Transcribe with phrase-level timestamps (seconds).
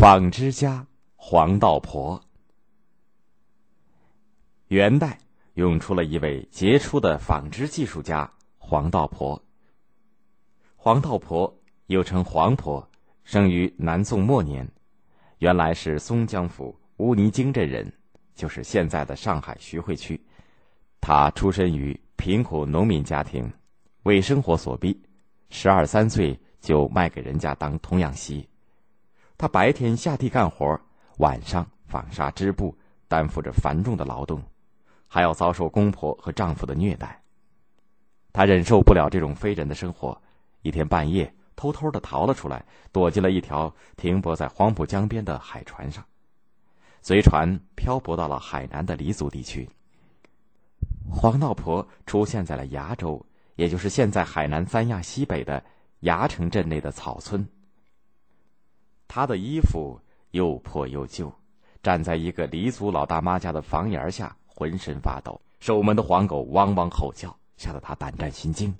[0.00, 2.18] 纺织家黄道婆。
[4.68, 5.18] 元代
[5.56, 9.38] 涌出了一位杰出的纺织技术家黄道婆。
[10.74, 11.54] 黄道婆
[11.88, 12.88] 又称黄婆，
[13.24, 14.66] 生于南宋末年，
[15.36, 17.92] 原来是松江府乌泥泾镇人，
[18.34, 20.18] 就是现在的上海徐汇区。
[21.02, 23.52] 她出身于贫苦农民家庭，
[24.04, 24.98] 为生活所逼，
[25.50, 28.48] 十二三岁就卖给人家当童养媳。
[29.40, 30.78] 她白天下地干活，
[31.16, 32.76] 晚上纺纱织布，
[33.08, 34.42] 担负着繁重的劳动，
[35.08, 37.18] 还要遭受公婆和丈夫的虐待。
[38.34, 40.20] 她忍受不了这种非人的生活，
[40.60, 46.04] 一天半夜偷偷的逃了出来，躲进了一条停泊在黄浦江边的海船上，
[47.00, 49.66] 随船漂泊到了海南的黎族地区。
[51.10, 53.24] 黄道婆出现在了崖州，
[53.56, 55.64] 也就是现在海南三亚西北的
[56.00, 57.48] 崖城镇内的草村。
[59.12, 60.00] 他的衣服
[60.30, 61.32] 又破又旧，
[61.82, 65.40] 站在一个黎族老大妈家的房檐下，浑身发抖。
[65.58, 68.72] 守门的黄狗汪汪吼叫，吓得他胆战心惊。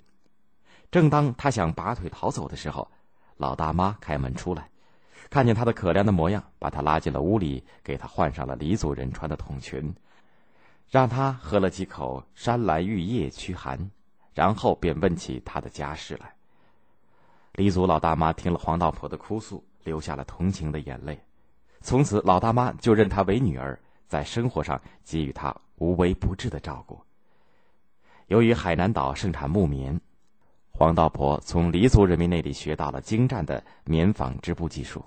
[0.89, 2.89] 正当他想拔腿逃走的时候，
[3.35, 4.69] 老大妈开门出来，
[5.29, 9.93] 看见他的可怜的模样，把他拉进了屋里，给他换上了黎族人穿的筒裙，
[10.89, 13.91] 让他喝了几口山兰玉液驱寒，
[14.33, 16.33] 然后便问起他的家事来。
[17.55, 19.61] 黎族老大妈听了黄道婆的哭诉。
[19.83, 21.19] 流下了同情的眼泪，
[21.81, 26.99] 从此老大妈就认她为女儿，在生活上给予她无微不至的照顾。
[28.27, 29.99] 由于海南岛盛产木棉，
[30.71, 35.03] 黄道婆从黎族人民那里学到了精湛的棉纺织布技术。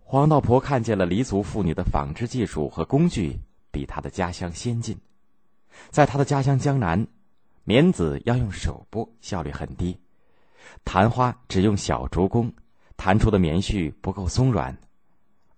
[0.00, 4.96] 黄道婆看见了黎族妇女的纺织技术和工具比她的家乡先进，
[5.90, 7.06] 在她的家乡江南，
[7.64, 9.98] 棉籽要用手剥，效率很低，
[10.84, 12.52] 弹花只用小竹工。
[13.04, 14.74] 弹出的棉絮不够松软，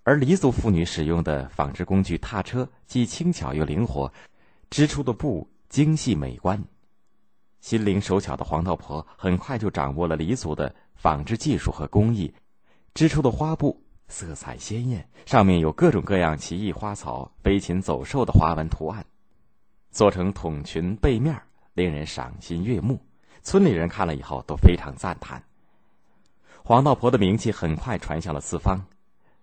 [0.02, 4.12] 而黎族妇女使用的纺织工具踏车既轻巧又灵活，
[4.68, 6.60] 织出的布精细美观。
[7.60, 12.34] 心灵手巧的黄道婆很快就掌握了黎族的纺织技术和工艺，
[12.94, 19.06] 织出的花布色彩鲜艳，上面有各种各样奇异花草、飞禽走兽的花纹图案，
[19.92, 21.40] 做成筒裙背面，
[21.74, 23.00] 令人赏心悦目。
[23.44, 25.40] 村里人看了以后都非常赞叹。
[26.66, 28.84] 黄道婆的名气很快传向了四方。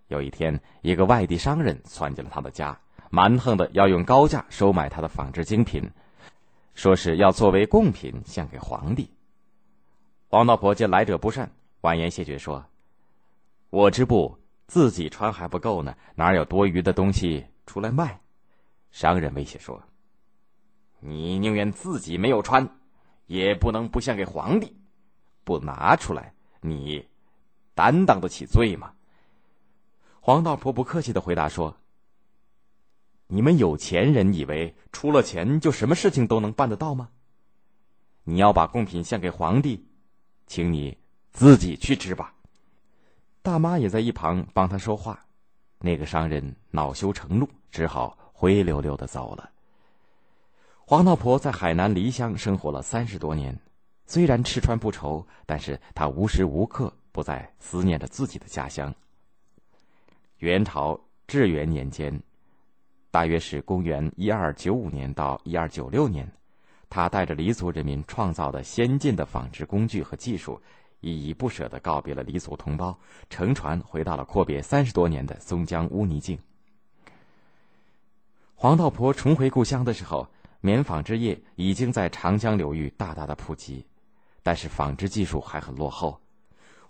[0.10, 2.78] 有一天，一个外地商人窜进了他的家，
[3.10, 5.90] 蛮横的要用高价收买他的纺织精品，
[6.76, 9.10] 说是要作为贡品献给皇帝。
[10.28, 12.66] 黄道婆见来者不善，婉言谢绝说
[13.72, 18.20] ：“我织布自己穿还不够呢，哪有多余的东西出来卖？”
[18.92, 19.82] 商人威胁说
[21.00, 22.68] ：“你宁愿自己没有穿，
[23.28, 24.76] 也不能不献给皇帝，
[25.46, 27.08] 不拿出来，你。”
[27.74, 28.94] 担当得起罪吗？
[30.20, 31.76] 黄道婆不客气的回答说
[33.28, 37.10] ：“你们有钱人以为出了钱就什么事情都能办得到吗？
[38.24, 39.86] 你要把贡品献给皇帝，
[40.48, 40.98] 请你
[41.32, 42.34] 自己去织吧。”
[43.44, 45.26] 大妈也在一旁帮他说话。
[45.80, 49.50] 那个商人恼羞成怒，只好灰溜溜的走了。
[50.86, 53.60] 黄道婆在海南黎乡生活了三十多年，
[54.06, 56.94] 虽然吃穿不愁，但是她无时无刻。
[57.14, 58.94] 不再思念着自己的家乡。
[60.40, 62.22] 元朝至元年间，
[63.12, 66.30] 大约是公元一二九五年到一二九六年，
[66.90, 70.60] 他带着黎族人民创造的先进的纺织工具和技术，
[71.00, 72.98] 依依不舍的告别了黎族同胞，
[73.30, 76.38] 乘船回到了阔别三十多年的松江乌泥泾。
[78.56, 80.28] 黄道婆重回故乡的时候，
[80.62, 83.86] 棉纺织业已经在长江流域大大的普及，
[84.42, 86.20] 但是纺织技术还很落后。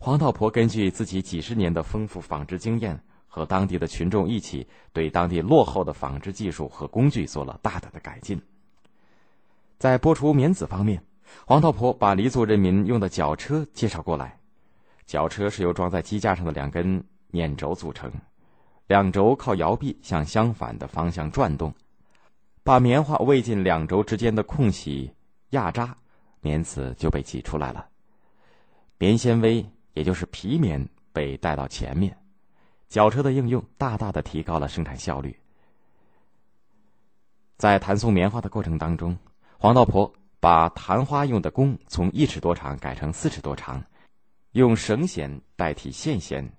[0.05, 8.37] 黄道婆根据自己几十年的丰富纺织经验，和当地的群众一起，对当地落后的纺织技术和工具做了大胆的改进。
[9.77, 11.01] 在剥除棉籽方面，
[11.47, 14.37] 黄道婆把黎族人民用的绞车介绍过来。
[15.05, 17.01] 绞车是由装在机架上的两根
[17.31, 18.11] 碾轴组成，
[18.87, 21.73] 两轴靠摇臂向相反的方向转动，
[22.61, 25.09] 把棉花喂进两轴之间的空隙
[25.51, 25.95] 压扎，
[26.41, 27.87] 棉籽就被挤出来了。
[28.97, 29.65] 棉纤维。
[29.93, 32.17] 也就是皮棉被带到前面，
[32.87, 35.35] 绞车的应用大大的提高了生产效率。
[37.57, 39.17] 在弹送棉花的过程当中，
[39.57, 43.81] 黄道婆把弹花用的弓从一尺多长改成四尺多长，
[44.51, 46.51] 用绳弦代替线弦，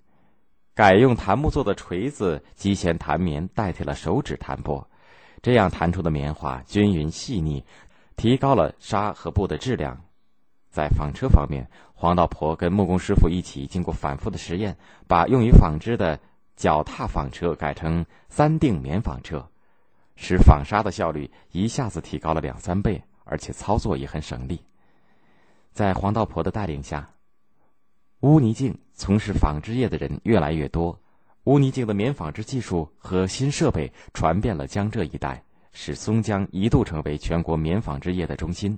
[0.74, 4.88] 改用檀木做的锤子机弦弹棉代替了手指弹拨，
[5.42, 7.64] 这样弹出的棉花均匀细腻，
[8.16, 10.00] 提高了纱和布的质量。
[10.74, 14.76] 在纺车方面，黄道婆跟木工师傅一起经过反复的实验，
[15.06, 16.18] 把用于纺织的
[16.56, 19.48] 脚踏纺车改成三定棉纺车，
[20.16, 24.60] 使纺纱的效率一下子提高了两三倍，而且操作也很省力。
[25.70, 27.08] 在黄道婆的带领下，
[28.22, 31.00] 乌泥泾从事纺织业的人越来越多，
[31.44, 38.76] 乌泥泾的棉纺织技术和新设备传遍了江浙一带，使松江一度成为全国棉纺织业的中心。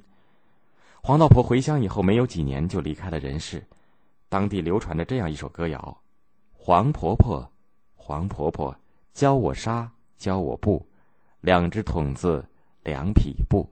[1.06, 3.64] 黄道婆回乡以后没有几年就离开了人世，
[4.29, 5.97] 当地流传着这样一首歌谣
[6.53, 7.49] ：“黄婆婆，
[7.94, 8.76] 黄婆婆，
[9.12, 9.88] 教我纱，
[10.19, 10.85] 教我布，
[11.43, 12.44] 两只筒子，
[12.82, 13.64] 两匹布。”